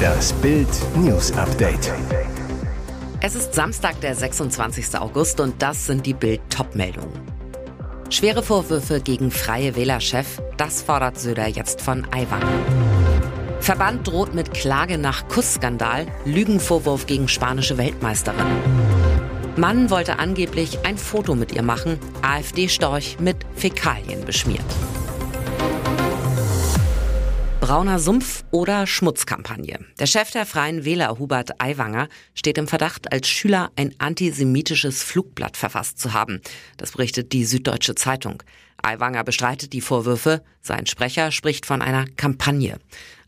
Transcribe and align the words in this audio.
Das 0.00 0.32
Bild 0.34 0.68
News 0.96 1.32
Update. 1.32 1.92
Es 3.20 3.34
ist 3.34 3.54
Samstag, 3.54 4.00
der 4.00 4.14
26. 4.14 4.98
August 4.98 5.40
und 5.40 5.60
das 5.60 5.86
sind 5.86 6.06
die 6.06 6.14
Bild 6.14 6.40
Topmeldungen. 6.48 7.12
Schwere 8.08 8.42
Vorwürfe 8.42 9.00
gegen 9.00 9.30
Freie 9.30 9.76
Wählerchef, 9.76 10.40
das 10.56 10.82
fordert 10.82 11.18
Söder 11.18 11.46
jetzt 11.46 11.80
von 11.80 12.06
Aiwanger. 12.12 12.48
Verband 13.60 14.06
droht 14.08 14.34
mit 14.34 14.52
Klage 14.52 14.98
nach 14.98 15.28
Kussskandal, 15.28 16.06
Lügenvorwurf 16.24 17.06
gegen 17.06 17.28
spanische 17.28 17.78
Weltmeisterin. 17.78 18.46
Mann 19.56 19.90
wollte 19.90 20.18
angeblich 20.18 20.84
ein 20.84 20.96
Foto 20.96 21.34
mit 21.34 21.52
ihr 21.52 21.62
machen, 21.62 21.98
AfD-Storch 22.22 23.18
mit 23.20 23.36
Fäkalien 23.54 24.24
beschmiert. 24.24 24.64
Brauner 27.70 28.00
Sumpf 28.00 28.42
oder 28.50 28.84
Schmutzkampagne. 28.84 29.78
Der 30.00 30.06
Chef 30.06 30.32
der 30.32 30.44
Freien 30.44 30.84
Wähler, 30.84 31.20
Hubert 31.20 31.60
Aiwanger, 31.60 32.08
steht 32.34 32.58
im 32.58 32.66
Verdacht, 32.66 33.12
als 33.12 33.28
Schüler 33.28 33.70
ein 33.76 33.94
antisemitisches 33.98 35.04
Flugblatt 35.04 35.56
verfasst 35.56 36.00
zu 36.00 36.12
haben. 36.12 36.40
Das 36.78 36.90
berichtet 36.90 37.32
die 37.32 37.44
Süddeutsche 37.44 37.94
Zeitung. 37.94 38.42
Aiwanger 38.82 39.22
bestreitet 39.22 39.72
die 39.72 39.82
Vorwürfe. 39.82 40.42
Sein 40.60 40.86
Sprecher 40.86 41.30
spricht 41.30 41.64
von 41.64 41.80
einer 41.80 42.06
Kampagne. 42.16 42.80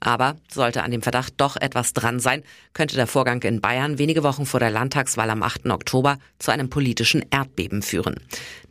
Aber 0.05 0.35
sollte 0.53 0.83
an 0.83 0.91
dem 0.91 1.01
Verdacht 1.01 1.35
doch 1.37 1.57
etwas 1.57 1.93
dran 1.93 2.19
sein, 2.19 2.43
könnte 2.75 2.97
der 2.97 3.07
Vorgang 3.07 3.41
in 3.43 3.61
Bayern 3.61 3.99
wenige 3.99 4.25
Wochen 4.25 4.47
vor 4.47 4.59
der 4.59 4.71
Landtagswahl 4.71 5.31
am 5.31 5.45
8. 5.45 5.67
Oktober 5.67 6.19
zu 6.41 6.51
einem 6.51 6.69
politischen 6.69 7.25
Erdbeben 7.31 7.83
führen. 7.83 8.17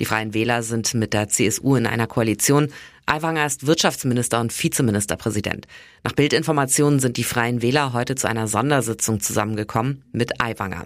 Die 0.01 0.05
Freien 0.05 0.33
Wähler 0.33 0.61
sind 0.61 0.93
mit 0.93 1.13
der 1.13 1.29
CSU 1.29 1.77
in 1.77 1.87
einer 1.87 2.07
Koalition. 2.07 2.67
Aiwanger 3.05 3.45
ist 3.45 3.65
Wirtschaftsminister 3.65 4.41
und 4.41 4.51
Vizeministerpräsident. 4.51 5.67
Nach 6.03 6.11
Bildinformationen 6.11 6.99
sind 6.99 7.15
die 7.15 7.23
Freien 7.23 7.61
Wähler 7.61 7.93
heute 7.93 8.15
zu 8.15 8.27
einer 8.27 8.49
Sondersitzung 8.49 9.21
zusammengekommen 9.21 10.03
mit 10.11 10.41
Aiwanger. 10.41 10.85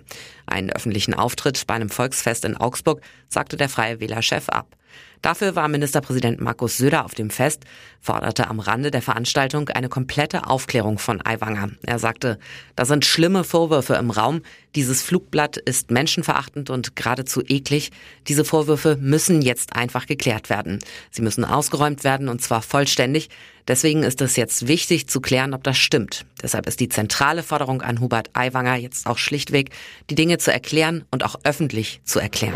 Einen 0.55 0.69
öffentlichen 0.69 1.13
Auftritt 1.13 1.67
bei 1.67 1.73
einem 1.73 1.89
Volksfest 1.89 2.45
in 2.45 2.55
Augsburg 2.55 3.01
sagte 3.27 3.57
der 3.57 3.67
Freie 3.67 3.99
Wählerchef 3.99 4.47
ab. 4.47 4.77
Dafür 5.21 5.57
war 5.57 5.67
Ministerpräsident 5.67 6.39
Markus 6.39 6.77
Söder 6.77 7.03
auf 7.03 7.13
dem 7.13 7.29
Fest, 7.29 7.63
forderte 7.99 8.47
am 8.47 8.61
Rande 8.61 8.89
der 8.89 9.01
Veranstaltung 9.01 9.67
eine 9.67 9.89
komplette 9.89 10.47
Aufklärung 10.47 10.97
von 10.97 11.19
Aiwanger. 11.25 11.71
Er 11.85 11.99
sagte, 11.99 12.39
da 12.77 12.85
sind 12.85 13.03
schlimme 13.03 13.43
Vorwürfe 13.43 13.95
im 13.95 14.11
Raum. 14.11 14.43
Dieses 14.75 15.01
Flugblatt 15.01 15.57
ist 15.57 15.91
menschenverachtend 15.91 16.69
und 16.69 16.95
geradezu 16.95 17.41
eklig. 17.45 17.91
Diese 18.27 18.45
Vorwürfe 18.45 18.97
müssen 19.01 19.41
jetzt 19.41 19.75
einfach 19.75 20.05
geklärt 20.05 20.49
werden. 20.49 20.79
Sie 21.11 21.21
müssen 21.21 21.43
ausgeräumt 21.43 22.05
werden 22.05 22.29
und 22.29 22.41
zwar 22.41 22.61
vollständig. 22.61 23.29
Deswegen 23.67 24.03
ist 24.03 24.21
es 24.21 24.35
jetzt 24.35 24.67
wichtig 24.67 25.07
zu 25.07 25.21
klären, 25.21 25.53
ob 25.53 25.63
das 25.63 25.77
stimmt. 25.77 26.25
Deshalb 26.41 26.67
ist 26.67 26.79
die 26.79 26.89
zentrale 26.89 27.43
Forderung 27.43 27.81
an 27.81 27.99
Hubert 27.99 28.29
Aiwanger 28.33 28.75
jetzt 28.75 29.07
auch 29.07 29.17
schlichtweg, 29.17 29.71
die 30.09 30.15
Dinge 30.15 30.37
zu 30.37 30.53
erklären 30.53 31.05
und 31.11 31.23
auch 31.23 31.35
öffentlich 31.43 32.01
zu 32.03 32.19
erklären. 32.19 32.53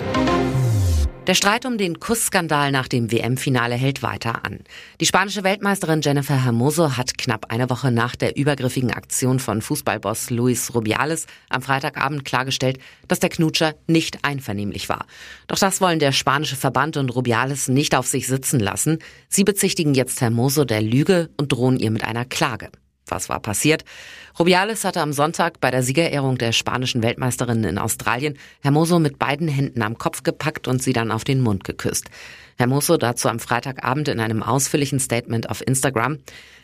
Der 1.29 1.35
Streit 1.35 1.67
um 1.67 1.77
den 1.77 1.99
Kussskandal 1.99 2.71
nach 2.71 2.87
dem 2.87 3.11
WM-Finale 3.11 3.75
hält 3.75 4.01
weiter 4.01 4.45
an. 4.45 4.61
Die 4.99 5.05
spanische 5.05 5.43
Weltmeisterin 5.43 6.01
Jennifer 6.01 6.43
Hermoso 6.43 6.97
hat 6.97 7.19
knapp 7.19 7.51
eine 7.51 7.69
Woche 7.69 7.91
nach 7.91 8.15
der 8.15 8.35
übergriffigen 8.35 8.91
Aktion 8.91 9.37
von 9.37 9.61
Fußballboss 9.61 10.31
Luis 10.31 10.73
Rubiales 10.73 11.27
am 11.49 11.61
Freitagabend 11.61 12.25
klargestellt, 12.25 12.79
dass 13.07 13.19
der 13.19 13.29
Knutscher 13.29 13.75
nicht 13.85 14.25
einvernehmlich 14.25 14.89
war. 14.89 15.05
Doch 15.45 15.59
das 15.59 15.81
wollen 15.81 15.99
der 15.99 16.13
spanische 16.13 16.55
Verband 16.55 16.97
und 16.97 17.11
Rubiales 17.11 17.67
nicht 17.67 17.93
auf 17.93 18.07
sich 18.07 18.25
sitzen 18.25 18.59
lassen. 18.59 18.97
Sie 19.27 19.43
bezichtigen 19.43 19.93
jetzt 19.93 20.21
Hermoso 20.21 20.65
der 20.65 20.81
Lüge 20.81 21.29
und 21.37 21.51
drohen 21.51 21.77
ihr 21.77 21.91
mit 21.91 22.05
einer 22.05 22.25
Klage. 22.25 22.71
Was 23.09 23.29
war 23.29 23.39
passiert? 23.39 23.83
Rubiales 24.37 24.85
hatte 24.85 25.01
am 25.01 25.13
Sonntag 25.13 25.59
bei 25.59 25.71
der 25.71 25.83
Siegerehrung 25.83 26.37
der 26.37 26.51
spanischen 26.51 27.03
Weltmeisterin 27.03 27.63
in 27.63 27.77
Australien 27.77 28.37
Hermoso 28.61 28.99
mit 28.99 29.19
beiden 29.19 29.47
Händen 29.47 29.81
am 29.81 29.97
Kopf 29.97 30.23
gepackt 30.23 30.67
und 30.67 30.81
sie 30.81 30.93
dann 30.93 31.11
auf 31.11 31.23
den 31.23 31.41
Mund 31.41 31.63
geküsst. 31.63 32.09
Hermoso 32.57 32.97
dazu 32.97 33.29
am 33.29 33.39
Freitagabend 33.39 34.07
in 34.09 34.19
einem 34.19 34.43
ausführlichen 34.43 34.99
Statement 34.99 35.49
auf 35.49 35.65
Instagram. 35.65 36.19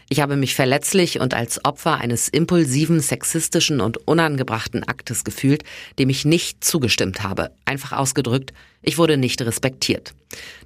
Ich 0.08 0.20
habe 0.20 0.36
mich 0.36 0.54
verletzlich 0.54 1.20
und 1.20 1.34
als 1.34 1.66
Opfer 1.66 1.96
eines 1.96 2.28
impulsiven, 2.28 3.00
sexistischen 3.00 3.82
und 3.82 3.98
unangebrachten 4.08 4.84
Aktes 4.84 5.24
gefühlt, 5.24 5.64
dem 5.98 6.10
ich 6.10 6.26
nicht 6.26 6.64
zugestimmt 6.64 7.24
habe. 7.24 7.50
Einfach 7.66 7.92
ausgedrückt, 7.92 8.54
ich 8.84 9.00
wurde 9.00 9.18
nicht 9.18 9.42
respektiert. 9.42 10.14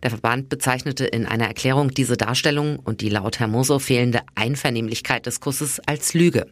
Der 0.03 0.09
Verband 0.09 0.49
bezeichnete 0.49 1.05
in 1.05 1.25
einer 1.25 1.47
Erklärung 1.47 1.91
diese 1.91 2.17
Darstellung 2.17 2.79
und 2.79 2.99
die 2.99 3.07
laut 3.07 3.39
Hermoso 3.39 3.79
fehlende 3.79 4.21
Einvernehmlichkeit 4.35 5.25
des 5.25 5.39
Kusses 5.39 5.79
als 5.85 6.13
Lüge. 6.13 6.45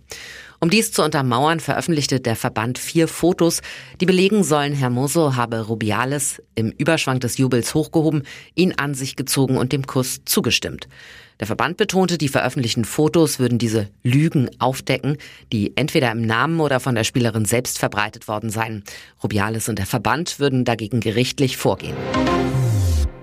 Um 0.59 0.71
dies 0.71 0.91
zu 0.91 1.03
untermauern, 1.03 1.59
veröffentlichte 1.59 2.19
der 2.19 2.35
Verband 2.35 2.79
vier 2.79 3.07
Fotos, 3.07 3.61
die 4.01 4.07
belegen 4.07 4.43
sollen, 4.43 4.73
Hermoso 4.73 5.35
habe 5.35 5.61
Rubiales 5.61 6.41
im 6.55 6.71
Überschwang 6.71 7.19
des 7.19 7.37
Jubels 7.37 7.75
hochgehoben, 7.75 8.23
ihn 8.55 8.73
an 8.75 8.95
sich 8.95 9.15
gezogen 9.15 9.57
und 9.57 9.71
dem 9.71 9.85
Kuss 9.85 10.21
zugestimmt. 10.25 10.87
Der 11.39 11.45
Verband 11.45 11.77
betonte, 11.77 12.17
die 12.17 12.29
veröffentlichten 12.29 12.85
Fotos 12.85 13.37
würden 13.37 13.59
diese 13.59 13.89
Lügen 14.01 14.49
aufdecken, 14.57 15.17
die 15.53 15.77
entweder 15.77 16.11
im 16.11 16.23
Namen 16.23 16.59
oder 16.59 16.79
von 16.79 16.95
der 16.95 17.03
Spielerin 17.03 17.45
selbst 17.45 17.77
verbreitet 17.77 18.27
worden 18.27 18.49
seien. 18.49 18.83
Rubiales 19.21 19.69
und 19.69 19.77
der 19.77 19.85
Verband 19.85 20.39
würden 20.39 20.65
dagegen 20.65 20.99
gerichtlich 21.01 21.57
vorgehen. 21.57 21.95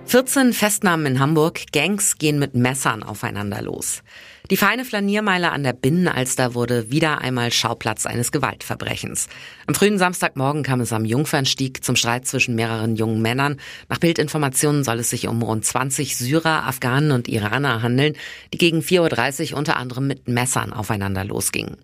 14 0.06 0.53
Festnahmen 0.53 1.06
in 1.06 1.19
Hamburg. 1.19 1.72
Gangs 1.72 2.19
gehen 2.19 2.39
mit 2.39 2.55
Messern 2.55 3.03
aufeinander 3.03 3.61
los. 3.62 4.05
Die 4.50 4.59
feine 4.59 4.84
Flaniermeile 4.84 5.53
an 5.53 5.62
der 5.62 5.72
Binnenalster 5.72 6.53
wurde 6.53 6.91
wieder 6.91 7.22
einmal 7.22 7.50
Schauplatz 7.50 8.05
eines 8.05 8.31
Gewaltverbrechens. 8.31 9.28
Am 9.66 9.75
frühen 9.75 9.97
Samstagmorgen 9.97 10.62
kam 10.62 10.82
es 10.82 10.93
am 10.93 11.06
Jungfernstieg 11.06 11.82
zum 11.82 11.97
Streit 11.97 12.27
zwischen 12.27 12.54
mehreren 12.54 12.94
jungen 12.94 13.22
Männern. 13.22 13.59
Nach 13.88 13.99
Bildinformationen 13.99 14.84
soll 14.84 14.99
es 14.99 15.09
sich 15.09 15.28
um 15.28 15.41
rund 15.41 15.65
20 15.65 16.19
Syrer, 16.19 16.66
Afghanen 16.66 17.12
und 17.12 17.27
Iraner 17.27 17.81
handeln, 17.81 18.16
die 18.53 18.59
gegen 18.59 18.81
4.30 18.81 19.53
Uhr 19.53 19.59
unter 19.59 19.78
anderem 19.78 20.06
mit 20.06 20.28
Messern 20.28 20.75
aufeinander 20.75 21.25
losgingen. 21.25 21.78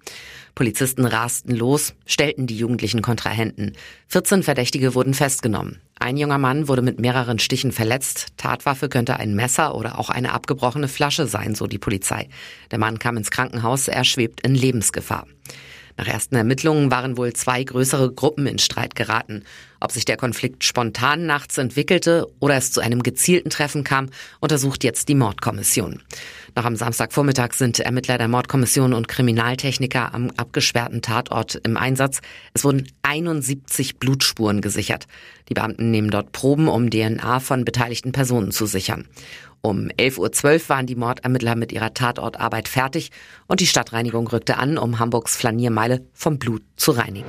Polizisten 0.54 1.04
rasten 1.04 1.54
los, 1.54 1.94
stellten 2.06 2.46
die 2.46 2.56
jugendlichen 2.56 3.02
Kontrahenten. 3.02 3.72
14 4.08 4.42
Verdächtige 4.42 4.94
wurden 4.94 5.14
festgenommen. 5.14 5.80
Ein 5.98 6.16
junger 6.16 6.38
Mann 6.38 6.66
wurde 6.66 6.82
mit 6.82 7.00
mehreren 7.00 7.38
Stichen 7.38 7.72
verletzt. 7.72 8.28
Tatwaffe 8.36 8.88
könnte 8.88 9.16
ein 9.16 9.34
Messer 9.34 9.74
oder 9.74 9.98
auch 9.98 10.10
eine 10.10 10.32
abgebrochene 10.32 10.88
Flasche 10.88 11.26
sein, 11.26 11.54
so 11.54 11.66
die 11.66 11.78
Polizei. 11.78 12.28
Der 12.70 12.78
Mann 12.78 12.98
kam 12.98 13.16
ins 13.16 13.30
Krankenhaus, 13.30 13.88
er 13.88 14.04
schwebt 14.04 14.40
in 14.40 14.54
Lebensgefahr. 14.54 15.26
Nach 16.00 16.08
ersten 16.08 16.34
Ermittlungen 16.34 16.90
waren 16.90 17.18
wohl 17.18 17.34
zwei 17.34 17.62
größere 17.62 18.10
Gruppen 18.10 18.46
in 18.46 18.58
Streit 18.58 18.94
geraten. 18.94 19.44
Ob 19.80 19.92
sich 19.92 20.06
der 20.06 20.16
Konflikt 20.16 20.64
spontan 20.64 21.26
nachts 21.26 21.58
entwickelte 21.58 22.26
oder 22.38 22.54
es 22.54 22.72
zu 22.72 22.80
einem 22.80 23.02
gezielten 23.02 23.50
Treffen 23.50 23.84
kam, 23.84 24.08
untersucht 24.40 24.82
jetzt 24.82 25.10
die 25.10 25.14
Mordkommission. 25.14 26.00
Noch 26.56 26.64
am 26.64 26.74
Samstagvormittag 26.74 27.52
sind 27.52 27.80
Ermittler 27.80 28.16
der 28.16 28.28
Mordkommission 28.28 28.94
und 28.94 29.08
Kriminaltechniker 29.08 30.14
am 30.14 30.30
abgesperrten 30.38 31.02
Tatort 31.02 31.56
im 31.64 31.76
Einsatz. 31.76 32.20
Es 32.54 32.64
wurden 32.64 32.86
71 33.02 33.98
Blutspuren 33.98 34.62
gesichert. 34.62 35.06
Die 35.50 35.54
Beamten 35.54 35.90
nehmen 35.90 36.10
dort 36.10 36.32
Proben, 36.32 36.68
um 36.68 36.88
DNA 36.88 37.40
von 37.40 37.66
beteiligten 37.66 38.12
Personen 38.12 38.52
zu 38.52 38.64
sichern. 38.64 39.06
Um 39.62 39.88
11.12 39.88 40.18
Uhr 40.18 40.68
waren 40.68 40.86
die 40.86 40.96
Mordermittler 40.96 41.54
mit 41.54 41.72
ihrer 41.72 41.92
Tatortarbeit 41.92 42.68
fertig 42.68 43.10
und 43.46 43.60
die 43.60 43.66
Stadtreinigung 43.66 44.26
rückte 44.28 44.56
an, 44.56 44.78
um 44.78 44.98
Hamburgs 44.98 45.36
Flaniermeile 45.36 46.06
vom 46.14 46.38
Blut 46.38 46.62
zu 46.76 46.92
reinigen. 46.92 47.28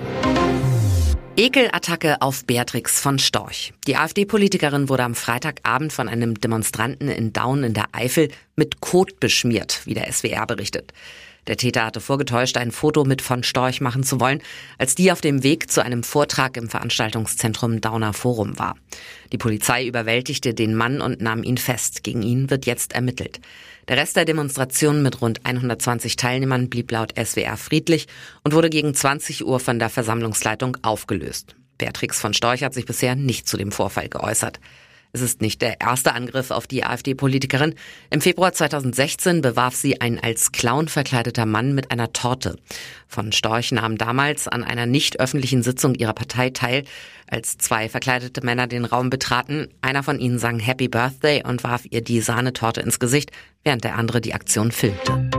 Ekelattacke 1.38 2.22
auf 2.22 2.46
Beatrix 2.46 3.00
von 3.00 3.18
Storch. 3.18 3.74
Die 3.88 3.96
AfD-Politikerin 3.96 4.90
wurde 4.90 5.04
am 5.04 5.16
Freitagabend 5.16 5.92
von 5.92 6.08
einem 6.08 6.36
Demonstranten 6.36 7.08
in 7.08 7.34
Daun 7.34 7.64
in 7.64 7.74
der 7.74 7.88
Eifel 7.94 8.30
mit 8.56 8.82
Kot 8.82 9.20
beschmiert, 9.20 9.82
wie 9.86 9.94
der 9.94 10.12
SWR 10.12 10.46
berichtet. 10.46 10.94
Der 11.48 11.58
Täter 11.58 11.86
hatte 11.86 12.02
vorgetäuscht, 12.02 12.58
ein 12.58 12.72
Foto 12.72 13.04
mit 13.04 13.22
von 13.22 13.44
Storch 13.44 13.82
machen 13.82 14.04
zu 14.04 14.20
wollen, 14.20 14.42
als 14.78 14.94
die 14.94 15.12
auf 15.12 15.22
dem 15.22 15.44
Weg 15.44 15.72
zu 15.72 15.84
einem 15.84 16.04
Vortrag 16.04 16.56
im 16.56 16.70
Veranstaltungszentrum 16.70 17.82
Dauner 17.82 18.14
Forum 18.14 18.60
war. 18.60 18.76
Die 19.32 19.38
Polizei 19.38 19.88
überwältigte 19.88 20.54
den 20.54 20.76
Mann 20.76 21.02
und 21.02 21.22
nahm 21.22 21.44
ihn 21.44 21.58
fest. 21.58 22.04
Gegen 22.04 22.22
ihn 22.22 22.50
wird 22.50 22.66
jetzt 22.66 22.94
ermittelt. 22.94 23.40
Der 23.88 23.98
Rest 23.98 24.16
der 24.16 24.26
Demonstration 24.26 25.02
mit 25.02 25.22
rund 25.22 25.46
120 25.46 26.16
Teilnehmern 26.16 26.70
blieb 26.70 26.92
laut 26.92 27.14
SWR 27.18 27.58
friedlich 27.58 28.08
und 28.44 28.54
wurde 28.54 28.70
gegen 28.70 28.94
20 28.94 29.46
Uhr 29.46 29.60
von 29.60 29.80
der 29.80 29.90
Versammlungsleitung 29.90 30.78
aufgelöst. 30.84 31.56
Beatrix 31.80 32.20
von 32.20 32.36
Storch 32.36 32.64
hat 32.64 32.76
sich 32.76 32.86
bisher 32.86 33.16
nicht 33.16 33.48
zu 33.48 33.58
dem 33.58 33.72
Vorfall 33.72 34.08
geäußert. 34.08 34.60
Es 35.14 35.22
ist 35.22 35.42
nicht 35.42 35.62
der 35.62 35.82
erste 35.82 36.14
Angriff 36.14 36.52
auf 36.52 36.68
die 36.68 36.86
AfD-Politikerin. 36.86 37.76
Im 38.10 38.22
Februar 38.22 38.54
2016 38.54 39.42
bewarf 39.42 39.76
sie 39.76 40.00
ein 40.00 40.20
als 40.20 40.52
Clown 40.52 40.88
verkleideter 40.88 41.46
Mann 41.46 41.74
mit 41.76 41.92
einer 41.92 42.14
Torte. 42.14 42.56
Von 43.08 43.32
Storch 43.34 43.72
nahm 43.74 43.98
damals 43.98 44.48
an 44.48 44.64
einer 44.64 44.86
nicht 44.86 45.20
öffentlichen 45.20 45.64
Sitzung 45.64 45.96
ihrer 45.96 46.14
Partei 46.14 46.50
teil, 46.52 46.86
als 47.28 47.58
zwei 47.58 47.90
verkleidete 47.90 48.46
Männer 48.46 48.68
den 48.68 48.86
Raum 48.86 49.10
betraten. 49.10 49.68
Einer 49.82 50.04
von 50.04 50.20
ihnen 50.20 50.40
sang 50.40 50.60
Happy 50.60 50.88
Birthday 50.88 51.44
und 51.46 51.64
warf 51.64 51.84
ihr 51.90 52.02
die 52.02 52.22
Sahnetorte 52.22 52.82
ins 52.82 53.00
Gesicht, 53.00 53.32
während 53.64 53.84
der 53.84 53.98
andere 53.98 54.22
die 54.22 54.34
Aktion 54.34 54.72
filmte. 54.72 55.30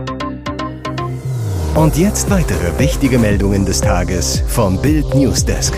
Und 1.75 1.97
jetzt 1.97 2.29
weitere 2.29 2.77
wichtige 2.77 3.17
Meldungen 3.17 3.65
des 3.65 3.81
Tages 3.81 4.43
vom 4.47 4.79
Bild 4.79 5.15
Newsdesk. 5.15 5.73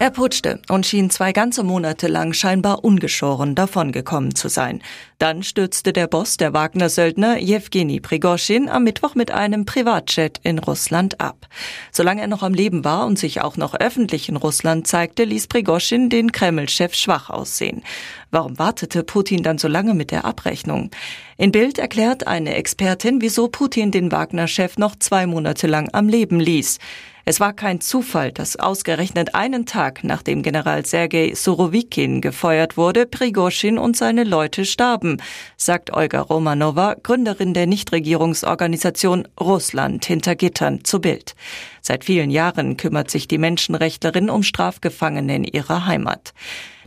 Er 0.00 0.10
putschte 0.10 0.62
und 0.70 0.86
schien 0.86 1.10
zwei 1.10 1.34
ganze 1.34 1.62
Monate 1.62 2.08
lang 2.08 2.32
scheinbar 2.32 2.84
ungeschoren 2.84 3.54
davongekommen 3.54 4.34
zu 4.34 4.48
sein. 4.48 4.80
Dann 5.18 5.42
stürzte 5.42 5.92
der 5.92 6.06
Boss 6.06 6.38
der 6.38 6.54
Wagner-Söldner 6.54 7.38
Jewgeni 7.38 8.00
Prigoschin 8.00 8.70
am 8.70 8.84
Mittwoch 8.84 9.14
mit 9.14 9.30
einem 9.30 9.66
Privatjet 9.66 10.40
in 10.42 10.58
Russland 10.58 11.20
ab. 11.20 11.48
Solange 11.92 12.22
er 12.22 12.28
noch 12.28 12.42
am 12.42 12.54
Leben 12.54 12.82
war 12.82 13.04
und 13.04 13.18
sich 13.18 13.42
auch 13.42 13.58
noch 13.58 13.74
öffentlich 13.74 14.30
in 14.30 14.36
Russland 14.36 14.86
zeigte, 14.86 15.24
ließ 15.24 15.48
Prigoschin 15.48 16.08
den 16.08 16.32
Kreml-Chef 16.32 16.94
schwach 16.94 17.28
aussehen. 17.28 17.82
Warum 18.30 18.58
wartete 18.58 19.04
Putin 19.04 19.42
dann 19.42 19.58
so 19.58 19.68
lange 19.68 19.92
mit 19.92 20.12
der 20.12 20.24
Abrechnung? 20.24 20.90
In 21.36 21.52
Bild 21.52 21.78
erklärt 21.78 22.26
eine 22.26 22.54
Expertin, 22.54 23.20
wieso 23.20 23.48
Putin 23.48 23.90
den 23.90 24.10
Wagner-Chef 24.10 24.78
noch 24.78 24.96
zwei 24.96 25.26
Monate 25.26 25.66
lang 25.66 25.90
am 25.92 26.08
Leben 26.08 26.40
ließ. 26.40 26.78
Es 27.24 27.40
war 27.40 27.52
kein 27.52 27.80
Zufall, 27.80 28.32
dass 28.32 28.56
ausgerechnet 28.56 29.34
einen 29.34 29.66
Tag 29.66 30.04
nachdem 30.04 30.42
General 30.42 30.84
Sergei 30.84 31.32
Surovikin 31.34 32.20
gefeuert 32.20 32.76
wurde, 32.76 33.06
Prigoschin 33.06 33.78
und 33.78 33.96
seine 33.96 34.24
Leute 34.24 34.64
starben, 34.64 35.18
sagt 35.56 35.92
Olga 35.92 36.20
Romanova, 36.20 36.96
Gründerin 37.02 37.54
der 37.54 37.66
Nichtregierungsorganisation 37.66 39.28
Russland 39.38 40.04
hinter 40.04 40.34
Gittern 40.34 40.84
zu 40.84 41.00
Bild. 41.00 41.34
Seit 41.82 42.04
vielen 42.04 42.30
Jahren 42.30 42.76
kümmert 42.76 43.10
sich 43.10 43.28
die 43.28 43.38
Menschenrechtlerin 43.38 44.30
um 44.30 44.42
Strafgefangene 44.42 45.36
in 45.36 45.44
ihrer 45.44 45.86
Heimat. 45.86 46.32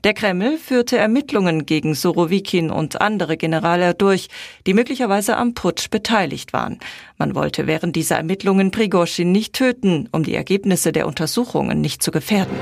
Der 0.03 0.13
Kreml 0.13 0.57
führte 0.57 0.97
Ermittlungen 0.97 1.65
gegen 1.65 1.95
Sorowikin 1.95 2.71
und 2.71 2.99
andere 2.99 3.37
Generale 3.37 3.93
durch, 3.93 4.27
die 4.67 4.73
möglicherweise 4.73 5.37
am 5.37 5.53
Putsch 5.53 5.89
beteiligt 5.89 6.51
waren. 6.51 6.79
Man 7.17 7.35
wollte 7.35 7.67
während 7.67 7.95
dieser 7.95 8.17
Ermittlungen 8.17 8.71
Prigozhin 8.71 9.31
nicht 9.31 9.53
töten, 9.53 10.09
um 10.11 10.23
die 10.23 10.35
Ergebnisse 10.35 10.91
der 10.91 11.07
Untersuchungen 11.07 11.79
nicht 11.79 12.03
zu 12.03 12.11
gefährden. 12.11 12.57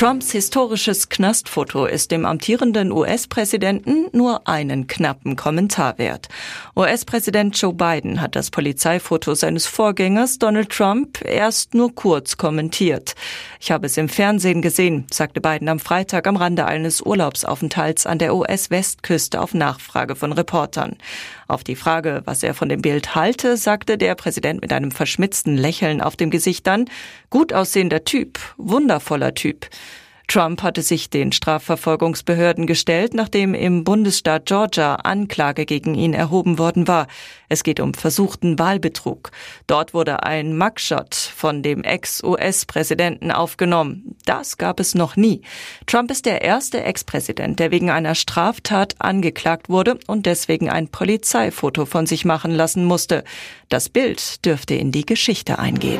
Trumps 0.00 0.30
historisches 0.32 1.10
Knastfoto 1.10 1.84
ist 1.84 2.10
dem 2.10 2.24
amtierenden 2.24 2.90
US-Präsidenten 2.90 4.06
nur 4.16 4.48
einen 4.48 4.86
knappen 4.86 5.36
Kommentar 5.36 5.98
wert. 5.98 6.28
US-Präsident 6.74 7.60
Joe 7.60 7.74
Biden 7.74 8.22
hat 8.22 8.34
das 8.34 8.50
Polizeifoto 8.50 9.34
seines 9.34 9.66
Vorgängers 9.66 10.38
Donald 10.38 10.70
Trump 10.70 11.22
erst 11.22 11.74
nur 11.74 11.94
kurz 11.94 12.38
kommentiert. 12.38 13.14
Ich 13.60 13.70
habe 13.72 13.84
es 13.84 13.98
im 13.98 14.08
Fernsehen 14.08 14.62
gesehen, 14.62 15.06
sagte 15.12 15.42
Biden 15.42 15.68
am 15.68 15.78
Freitag 15.78 16.26
am 16.26 16.36
Rande 16.36 16.64
eines 16.64 17.02
Urlaubsaufenthalts 17.02 18.06
an 18.06 18.18
der 18.18 18.34
US-Westküste 18.34 19.38
auf 19.38 19.52
Nachfrage 19.52 20.16
von 20.16 20.32
Reportern. 20.32 20.96
Auf 21.50 21.64
die 21.64 21.74
Frage, 21.74 22.22
was 22.26 22.44
er 22.44 22.54
von 22.54 22.68
dem 22.68 22.80
Bild 22.80 23.16
halte, 23.16 23.56
sagte 23.56 23.98
der 23.98 24.14
Präsident 24.14 24.60
mit 24.60 24.72
einem 24.72 24.92
verschmitzten 24.92 25.56
Lächeln 25.56 26.00
auf 26.00 26.14
dem 26.14 26.30
Gesicht 26.30 26.64
dann, 26.68 26.84
gut 27.28 27.52
aussehender 27.52 28.04
Typ, 28.04 28.38
wundervoller 28.56 29.34
Typ. 29.34 29.68
Trump 30.30 30.62
hatte 30.62 30.82
sich 30.82 31.10
den 31.10 31.32
Strafverfolgungsbehörden 31.32 32.68
gestellt, 32.68 33.14
nachdem 33.14 33.52
im 33.52 33.82
Bundesstaat 33.82 34.46
Georgia 34.46 34.94
Anklage 34.94 35.66
gegen 35.66 35.96
ihn 35.96 36.14
erhoben 36.14 36.56
worden 36.56 36.86
war. 36.86 37.08
Es 37.48 37.64
geht 37.64 37.80
um 37.80 37.94
versuchten 37.94 38.56
Wahlbetrug. 38.56 39.32
Dort 39.66 39.92
wurde 39.92 40.22
ein 40.22 40.56
Mugshot 40.56 41.16
von 41.16 41.64
dem 41.64 41.82
Ex-US-Präsidenten 41.82 43.32
aufgenommen. 43.32 44.14
Das 44.24 44.56
gab 44.56 44.78
es 44.78 44.94
noch 44.94 45.16
nie. 45.16 45.42
Trump 45.86 46.12
ist 46.12 46.26
der 46.26 46.42
erste 46.42 46.80
Ex-Präsident, 46.84 47.58
der 47.58 47.72
wegen 47.72 47.90
einer 47.90 48.14
Straftat 48.14 48.94
angeklagt 49.00 49.68
wurde 49.68 49.98
und 50.06 50.26
deswegen 50.26 50.70
ein 50.70 50.86
Polizeifoto 50.86 51.86
von 51.86 52.06
sich 52.06 52.24
machen 52.24 52.52
lassen 52.52 52.84
musste. 52.84 53.24
Das 53.68 53.88
Bild 53.88 54.44
dürfte 54.44 54.76
in 54.76 54.92
die 54.92 55.06
Geschichte 55.06 55.58
eingehen. 55.58 55.98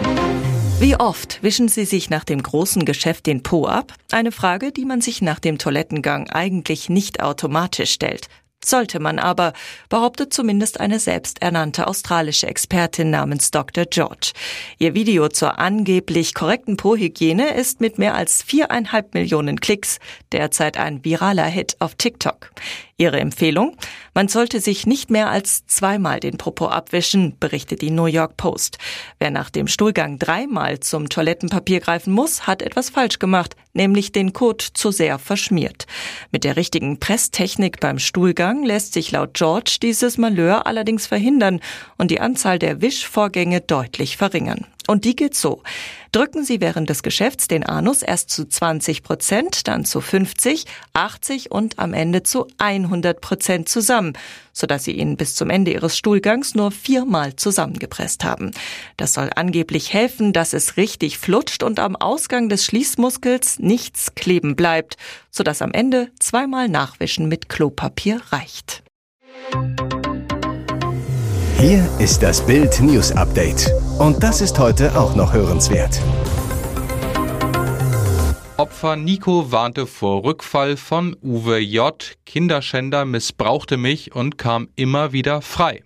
Wie 0.81 0.97
oft 0.97 1.43
wischen 1.43 1.69
Sie 1.69 1.85
sich 1.85 2.09
nach 2.09 2.25
dem 2.25 2.43
großen 2.43 2.87
Geschäft 2.87 3.27
den 3.27 3.43
Po 3.43 3.67
ab? 3.67 3.93
Eine 4.13 4.33
Frage, 4.33 4.73
die 4.73 4.87
man 4.87 5.03
sich 5.03 5.21
nach 5.21 5.39
dem 5.39 5.59
Toilettengang 5.59 6.31
eigentlich 6.31 6.89
nicht 6.89 7.23
automatisch 7.23 7.93
stellt. 7.93 8.29
Sollte 8.65 8.99
man 8.99 9.19
aber, 9.19 9.53
behauptet 9.91 10.33
zumindest 10.33 10.81
eine 10.81 10.99
selbsternannte 10.99 11.87
australische 11.87 12.47
Expertin 12.47 13.11
namens 13.11 13.51
Dr. 13.51 13.85
George. 13.85 14.33
Ihr 14.79 14.95
Video 14.95 15.29
zur 15.29 15.59
angeblich 15.59 16.33
korrekten 16.33 16.79
Po-Hygiene 16.79 17.55
ist 17.55 17.83
mit 17.83 17.99
mehr 17.99 18.15
als 18.15 18.43
viereinhalb 18.43 19.13
Millionen 19.13 19.61
Klicks 19.61 19.99
derzeit 20.33 20.79
ein 20.79 21.05
viraler 21.05 21.45
Hit 21.45 21.77
auf 21.79 21.95
TikTok. 21.95 22.53
Ihre 23.01 23.19
Empfehlung? 23.19 23.77
Man 24.13 24.29
sollte 24.29 24.61
sich 24.61 24.87
nicht 24.87 25.11
mehr 25.11 25.31
als 25.31 25.67
zweimal 25.67 26.21
den 26.21 26.37
Popo 26.37 26.69
abwischen, 26.69 27.35
berichtet 27.41 27.81
die 27.81 27.91
New 27.91 28.05
York 28.05 28.37
Post. 28.37 28.77
Wer 29.19 29.31
nach 29.31 29.49
dem 29.49 29.69
Stuhlgang 29.69 30.19
dreimal 30.19 30.81
zum 30.81 31.09
Toilettenpapier 31.09 31.81
greifen 31.81 32.13
muss, 32.13 32.47
hat 32.47 32.61
etwas 32.61 32.91
falsch 32.91 33.19
gemacht, 33.19 33.57
nämlich 33.73 34.13
den 34.13 34.35
Kot 34.35 34.61
zu 34.61 34.91
sehr 34.91 35.19
verschmiert. 35.19 35.87
Mit 36.31 36.45
der 36.45 36.57
richtigen 36.57 37.01
Presstechnik 37.01 37.81
beim 37.81 37.99
Stuhlgang 37.99 38.65
lässt 38.65 38.93
sich 38.93 39.13
laut 39.13 39.33
George 39.33 39.79
dieses 39.81 40.19
Malheur 40.19 40.67
allerdings 40.67 41.07
verhindern 41.07 41.61
und 41.97 42.11
die 42.11 42.21
Anzahl 42.21 42.59
der 42.59 42.83
Wischvorgänge 42.83 43.63
deutlich 43.63 44.19
verringern. 44.19 44.67
Und 44.87 45.05
die 45.05 45.15
geht 45.15 45.35
so. 45.35 45.63
Drücken 46.13 46.45
Sie 46.45 46.61
während 46.61 46.91
des 46.91 47.03
Geschäfts 47.03 47.47
den 47.47 47.65
Anus 47.65 48.03
erst 48.03 48.31
zu 48.31 48.49
20 48.49 49.03
Prozent, 49.03 49.69
dann 49.69 49.85
zu 49.85 50.01
50, 50.01 50.65
80 50.93 51.53
und 51.53 51.79
am 51.79 51.95
Ende 51.95 52.25
zu 52.25 52.49
100 52.59 53.21
Prozent 53.21 53.69
zusammen, 53.69 54.15
sodass 54.53 54.85
Sie 54.85 54.93
ihn 54.93 55.17
bis 55.17 55.37
zum 55.37 55.51
Ende 55.51 55.73
Ihres 55.73 55.97
Stuhlgangs 55.97 56.55
nur 56.55 56.73
viermal 56.73 57.37
zusammengepresst 57.37 58.25
haben. 58.25 58.51
Das 58.97 59.13
soll 59.13 59.31
angeblich 59.37 59.93
helfen, 59.93 60.33
dass 60.33 60.53
es 60.53 60.77
richtig 60.77 61.19
flutscht 61.19 61.63
und 61.63 61.79
am 61.79 61.95
Ausgang 61.95 62.49
des 62.49 62.65
Schließmuskels 62.65 63.61
nichts 63.61 64.15
kleben 64.17 64.57
bleibt, 64.57 64.97
sodass 65.31 65.63
am 65.63 65.71
Ende 65.71 66.11
zweimal 66.19 66.69
Nachwischen 66.69 67.29
mit 67.29 67.49
Klopapier 67.49 68.21
reicht. 68.31 68.83
Hier 71.59 71.89
ist 71.99 72.23
das 72.23 72.45
Bild 72.45 72.81
News 72.81 73.13
Update. 73.13 73.71
Und 74.01 74.23
das 74.23 74.41
ist 74.41 74.59
heute 74.59 74.99
auch 74.99 75.15
noch 75.15 75.35
hörenswert. 75.35 76.01
Opfer 78.57 78.97
Nico 78.97 79.53
warnte 79.53 79.87
vor 79.87 80.25
Rückfall 80.25 80.79
von 80.79 81.15
Uwe 81.23 81.59
J. 81.59 82.17
Kinderschänder 82.25 83.05
missbrauchte 83.05 83.77
mich 83.77 84.15
und 84.15 84.39
kam 84.39 84.71
immer 84.75 85.13
wieder 85.13 85.43
frei. 85.43 85.83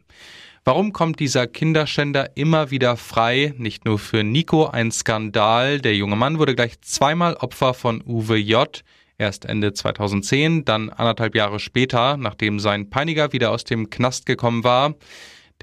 Warum 0.65 0.93
kommt 0.93 1.19
dieser 1.19 1.49
Kinderschänder 1.49 2.37
immer 2.37 2.71
wieder 2.71 2.97
frei? 2.97 3.53
Nicht 3.59 3.85
nur 3.85 3.99
für 3.99 4.23
Nico 4.23 4.67
ein 4.67 4.93
Skandal. 4.93 5.81
Der 5.81 5.97
junge 5.97 6.15
Mann 6.15 6.39
wurde 6.39 6.55
gleich 6.55 6.81
zweimal 6.83 7.35
Opfer 7.35 7.75
von 7.75 8.01
Uwe 8.07 8.37
J. 8.37 8.85
Erst 9.19 9.45
Ende 9.45 9.73
2010, 9.73 10.65
dann 10.65 10.89
anderthalb 10.91 11.35
Jahre 11.35 11.59
später, 11.59 12.17
nachdem 12.17 12.61
sein 12.61 12.91
Peiniger 12.91 13.33
wieder 13.33 13.51
aus 13.51 13.65
dem 13.65 13.91
Knast 13.91 14.25
gekommen 14.25 14.63
war. 14.63 14.95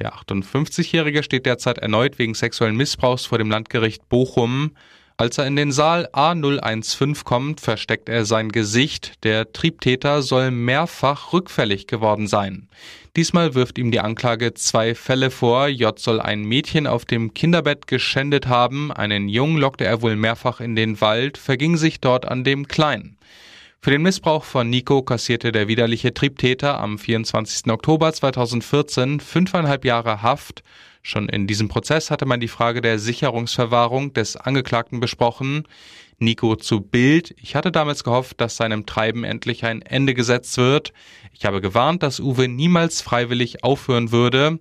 Der 0.01 0.15
58-Jährige 0.15 1.21
steht 1.21 1.45
derzeit 1.45 1.77
erneut 1.77 2.17
wegen 2.17 2.33
sexuellen 2.33 2.75
Missbrauchs 2.75 3.27
vor 3.27 3.37
dem 3.37 3.51
Landgericht 3.51 4.09
Bochum. 4.09 4.71
Als 5.15 5.37
er 5.37 5.45
in 5.45 5.55
den 5.55 5.71
Saal 5.71 6.09
A015 6.11 7.23
kommt, 7.23 7.61
versteckt 7.61 8.09
er 8.09 8.25
sein 8.25 8.49
Gesicht. 8.49 9.23
Der 9.23 9.53
Triebtäter 9.53 10.23
soll 10.23 10.49
mehrfach 10.49 11.33
rückfällig 11.33 11.85
geworden 11.85 12.25
sein. 12.25 12.67
Diesmal 13.15 13.53
wirft 13.53 13.77
ihm 13.77 13.91
die 13.91 13.99
Anklage 13.99 14.55
zwei 14.55 14.95
Fälle 14.95 15.29
vor. 15.29 15.67
J 15.67 15.99
soll 15.99 16.19
ein 16.19 16.45
Mädchen 16.45 16.87
auf 16.87 17.05
dem 17.05 17.35
Kinderbett 17.35 17.85
geschändet 17.85 18.47
haben. 18.47 18.91
Einen 18.91 19.29
Jungen 19.29 19.57
lockte 19.57 19.85
er 19.85 20.01
wohl 20.01 20.15
mehrfach 20.15 20.61
in 20.61 20.75
den 20.75 20.99
Wald, 20.99 21.37
verging 21.37 21.77
sich 21.77 22.01
dort 22.01 22.27
an 22.27 22.43
dem 22.43 22.67
Kleinen. 22.67 23.19
Für 23.83 23.89
den 23.89 24.03
Missbrauch 24.03 24.43
von 24.43 24.69
Nico 24.69 25.01
kassierte 25.01 25.51
der 25.51 25.67
widerliche 25.67 26.13
Triebtäter 26.13 26.79
am 26.79 26.99
24. 26.99 27.71
Oktober 27.71 28.13
2014 28.13 29.19
fünfeinhalb 29.19 29.85
Jahre 29.85 30.21
Haft. 30.21 30.61
Schon 31.01 31.27
in 31.27 31.47
diesem 31.47 31.67
Prozess 31.67 32.11
hatte 32.11 32.27
man 32.27 32.39
die 32.39 32.47
Frage 32.47 32.81
der 32.81 32.99
Sicherungsverwahrung 32.99 34.13
des 34.13 34.37
Angeklagten 34.37 34.99
besprochen. 34.99 35.67
Nico 36.19 36.55
zu 36.57 36.81
Bild. 36.81 37.33
Ich 37.41 37.55
hatte 37.55 37.71
damals 37.71 38.03
gehofft, 38.03 38.39
dass 38.39 38.55
seinem 38.55 38.85
Treiben 38.85 39.23
endlich 39.23 39.65
ein 39.65 39.81
Ende 39.81 40.13
gesetzt 40.13 40.57
wird. 40.57 40.93
Ich 41.33 41.45
habe 41.45 41.59
gewarnt, 41.59 42.03
dass 42.03 42.19
Uwe 42.19 42.47
niemals 42.47 43.01
freiwillig 43.01 43.63
aufhören 43.63 44.11
würde. 44.11 44.59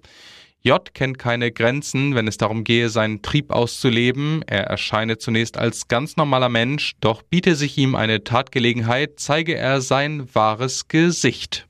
J 0.63 0.93
kennt 0.93 1.19
keine 1.19 1.53
Grenzen, 1.53 2.15
wenn 2.15 2.29
es 2.29 2.37
darum 2.37 2.65
gehe, 2.65 2.91
seinen 2.91 3.23
Trieb 3.23 3.51
auszuleben. 3.51 4.43
Er 4.47 4.65
erscheine 4.65 5.17
zunächst 5.17 5.57
als 5.57 5.89
ganz 5.89 6.17
normaler 6.17 6.51
Mensch, 6.51 6.97
doch 7.01 7.23
biete 7.23 7.57
sich 7.57 7.79
ihm 7.79 7.95
eine 7.95 8.25
Tatgelegenheit, 8.25 9.13
zeige 9.17 9.57
er 9.57 9.81
sein 9.81 10.29
wahres 10.35 10.87
Gesicht. 10.89 11.67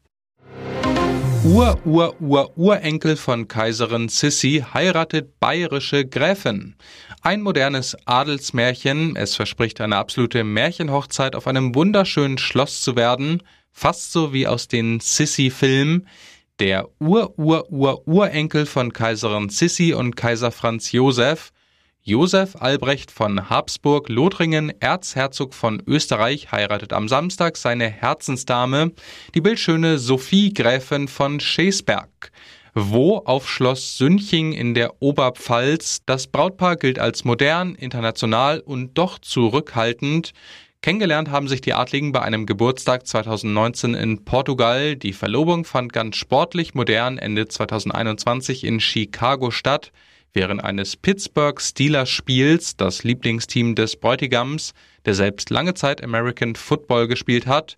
Ur-Ur-Ur-Urenkel 1.45 3.17
von 3.17 3.47
Kaiserin 3.47 4.09
Sissi 4.09 4.65
heiratet 4.75 5.39
bayerische 5.39 6.05
Gräfin. 6.05 6.75
Ein 7.23 7.43
modernes 7.43 7.97
Adelsmärchen, 8.07 9.15
es 9.15 9.37
verspricht 9.37 9.81
eine 9.81 9.97
absolute 9.97 10.43
Märchenhochzeit 10.43 11.37
auf 11.37 11.47
einem 11.47 11.75
wunderschönen 11.77 12.39
Schloss 12.39 12.83
zu 12.83 12.97
werden, 12.97 13.43
fast 13.71 14.13
so 14.13 14.33
wie 14.33 14.49
aus 14.49 14.69
den 14.69 15.01
Sissi-Filmen. 15.01 16.09
Der 16.61 16.89
Ur-Ur-Ur-Urenkel 17.01 18.67
von 18.67 18.93
Kaiserin 18.93 19.49
Sissi 19.49 19.95
und 19.95 20.15
Kaiser 20.15 20.51
Franz 20.53 20.93
Josef, 20.93 21.53
Josef 22.03 22.55
Albrecht 22.57 23.11
von 23.11 23.49
Habsburg-Lothringen, 23.49 24.71
Erzherzog 24.81 25.55
von 25.55 25.83
Österreich, 25.87 26.53
heiratet 26.53 26.93
am 26.93 27.09
Samstag 27.09 27.57
seine 27.57 27.89
Herzensdame, 27.89 28.93
die 29.35 29.41
bildschöne 29.41 29.99
Sophie 29.99 30.53
Gräfin 30.53 31.09
von 31.09 31.41
Schesberg. 31.41 32.31
Wo 32.75 33.17
auf 33.17 33.49
Schloss 33.49 33.97
Sünching 33.97 34.53
in 34.53 34.75
der 34.75 35.03
Oberpfalz. 35.03 36.03
Das 36.07 36.29
Brautpaar 36.29 36.77
gilt 36.77 37.01
als 37.01 37.25
modern, 37.25 37.75
international 37.75 38.61
und 38.61 38.97
doch 38.97 39.19
zurückhaltend. 39.19 40.33
Kennengelernt 40.83 41.31
haben 41.31 41.47
sich 41.47 41.61
die 41.61 41.75
Adligen 41.75 42.11
bei 42.11 42.23
einem 42.23 42.47
Geburtstag 42.47 43.07
2019 43.07 43.93
in 43.93 44.25
Portugal. 44.25 44.97
Die 44.97 45.13
Verlobung 45.13 45.67
fand 45.67 45.93
ganz 45.93 46.17
sportlich 46.17 46.73
modern 46.73 47.19
Ende 47.19 47.47
2021 47.47 48.65
in 48.65 48.81
Chicago 48.81 49.51
statt. 49.51 49.93
Während 50.33 50.65
eines 50.65 50.97
Pittsburgh 50.97 51.61
Steelers 51.61 52.09
Spiels, 52.09 52.79
das 52.79 53.05
Lieblingsteam 53.05 53.75
des 53.75 53.97
Bräutigams, 53.97 54.73
der 55.05 55.13
selbst 55.13 55.51
lange 55.51 55.75
Zeit 55.75 56.03
American 56.03 56.55
Football 56.55 57.09
gespielt 57.09 57.47
hat. 57.47 57.77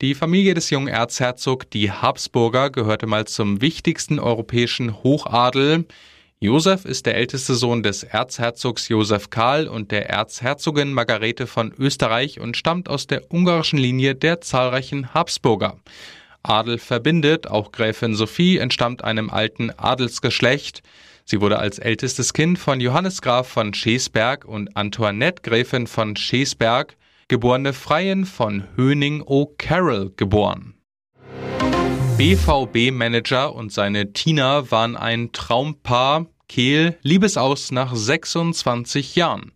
Die 0.00 0.14
Familie 0.14 0.54
des 0.54 0.70
jungen 0.70 0.86
Erzherzog, 0.86 1.68
die 1.70 1.90
Habsburger, 1.90 2.70
gehörte 2.70 3.08
mal 3.08 3.26
zum 3.26 3.62
wichtigsten 3.62 4.20
europäischen 4.20 5.02
Hochadel. 5.02 5.86
Josef 6.44 6.84
ist 6.84 7.06
der 7.06 7.16
älteste 7.16 7.54
Sohn 7.54 7.82
des 7.82 8.02
Erzherzogs 8.02 8.88
Josef 8.88 9.30
Karl 9.30 9.66
und 9.66 9.90
der 9.90 10.10
Erzherzogin 10.10 10.92
Margarete 10.92 11.46
von 11.46 11.72
Österreich 11.78 12.38
und 12.38 12.58
stammt 12.58 12.90
aus 12.90 13.06
der 13.06 13.32
ungarischen 13.32 13.78
Linie 13.78 14.14
der 14.14 14.42
zahlreichen 14.42 15.14
Habsburger. 15.14 15.78
Adel 16.42 16.76
verbindet, 16.76 17.46
auch 17.46 17.72
Gräfin 17.72 18.14
Sophie 18.14 18.58
entstammt 18.58 19.02
einem 19.02 19.30
alten 19.30 19.70
Adelsgeschlecht. 19.70 20.82
Sie 21.24 21.40
wurde 21.40 21.58
als 21.58 21.78
ältestes 21.78 22.34
Kind 22.34 22.58
von 22.58 22.78
Johannes 22.78 23.22
Graf 23.22 23.48
von 23.48 23.72
Schesberg 23.72 24.44
und 24.44 24.76
Antoinette 24.76 25.40
Gräfin 25.40 25.86
von 25.86 26.14
Schesberg, 26.14 26.98
geborene 27.28 27.72
Freien 27.72 28.26
von 28.26 28.64
Höning 28.76 29.22
O'Carroll, 29.22 30.12
geboren. 30.18 30.74
BVB-Manager 32.18 33.54
und 33.54 33.72
seine 33.72 34.12
Tina 34.12 34.70
waren 34.70 34.94
ein 34.94 35.32
Traumpaar. 35.32 36.26
Kehl, 36.48 36.98
Liebesaus 37.02 37.70
nach 37.70 37.94
26 37.94 39.16
Jahren. 39.16 39.52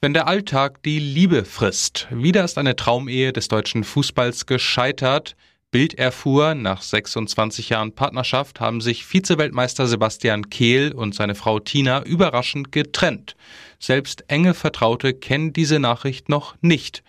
Wenn 0.00 0.14
der 0.14 0.26
Alltag 0.26 0.82
die 0.82 0.98
Liebe 0.98 1.44
frisst. 1.44 2.08
Wieder 2.10 2.44
ist 2.44 2.56
eine 2.56 2.76
Traumehe 2.76 3.32
des 3.32 3.48
deutschen 3.48 3.84
Fußballs 3.84 4.46
gescheitert. 4.46 5.36
Bild 5.70 5.94
erfuhr, 5.94 6.54
nach 6.54 6.82
26 6.82 7.68
Jahren 7.68 7.94
Partnerschaft 7.94 8.60
haben 8.60 8.80
sich 8.80 9.04
Vizeweltmeister 9.04 9.86
Sebastian 9.86 10.50
Kehl 10.50 10.92
und 10.92 11.14
seine 11.14 11.34
Frau 11.34 11.60
Tina 11.60 12.02
überraschend 12.02 12.72
getrennt. 12.72 13.36
Selbst 13.78 14.24
enge 14.28 14.54
Vertraute 14.54 15.14
kennen 15.14 15.52
diese 15.52 15.78
Nachricht 15.78 16.28
noch 16.28 16.56
nicht. 16.60 17.04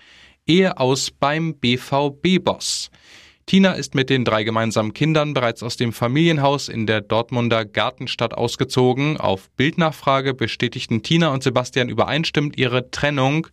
Ehe 0.45 0.77
aus 0.77 1.11
beim 1.11 1.55
BVB-Boss. 1.55 2.91
Tina 3.51 3.73
ist 3.73 3.95
mit 3.95 4.09
den 4.09 4.23
drei 4.23 4.45
gemeinsamen 4.45 4.93
Kindern 4.93 5.33
bereits 5.33 5.61
aus 5.61 5.75
dem 5.75 5.91
Familienhaus 5.91 6.69
in 6.69 6.87
der 6.87 7.01
Dortmunder 7.01 7.65
Gartenstadt 7.65 8.33
ausgezogen. 8.33 9.17
Auf 9.17 9.49
Bildnachfrage 9.57 10.33
bestätigten 10.33 11.03
Tina 11.03 11.33
und 11.33 11.43
Sebastian 11.43 11.89
übereinstimmend 11.89 12.57
ihre 12.57 12.91
Trennung. 12.91 13.47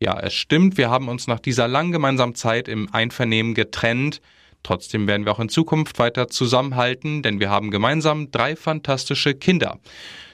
Ja, 0.00 0.18
es 0.18 0.32
stimmt, 0.32 0.78
wir 0.78 0.88
haben 0.88 1.08
uns 1.08 1.26
nach 1.26 1.40
dieser 1.40 1.68
langen 1.68 1.92
gemeinsamen 1.92 2.34
Zeit 2.34 2.68
im 2.68 2.88
Einvernehmen 2.94 3.52
getrennt. 3.52 4.22
Trotzdem 4.62 5.06
werden 5.06 5.26
wir 5.26 5.32
auch 5.32 5.40
in 5.40 5.50
Zukunft 5.50 5.98
weiter 5.98 6.28
zusammenhalten, 6.28 7.20
denn 7.20 7.38
wir 7.38 7.50
haben 7.50 7.70
gemeinsam 7.70 8.30
drei 8.30 8.56
fantastische 8.56 9.34
Kinder. 9.34 9.78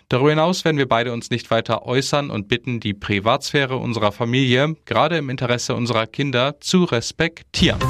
Darüber 0.08 0.30
hinaus 0.30 0.64
werden 0.64 0.78
wir 0.78 0.88
beide 0.88 1.12
uns 1.12 1.30
nicht 1.30 1.50
weiter 1.50 1.84
äußern 1.84 2.30
und 2.30 2.46
bitten, 2.46 2.78
die 2.78 2.94
Privatsphäre 2.94 3.76
unserer 3.76 4.12
Familie, 4.12 4.76
gerade 4.84 5.16
im 5.18 5.30
Interesse 5.30 5.74
unserer 5.74 6.06
Kinder, 6.06 6.60
zu 6.60 6.84
respektieren. 6.84 7.80